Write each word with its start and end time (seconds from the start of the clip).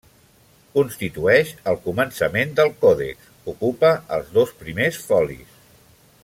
Constitueix 0.77 1.51
el 1.73 1.77
començament 1.83 2.55
del 2.61 2.73
còdex, 2.85 3.29
ocupa 3.55 3.93
els 4.19 4.33
dos 4.39 4.57
primers 4.63 4.99
folis. 5.13 5.63